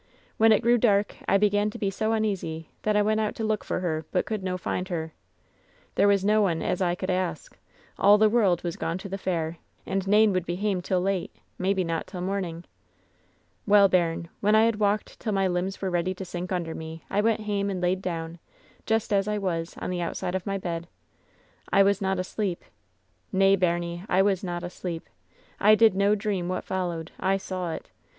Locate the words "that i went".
2.81-3.19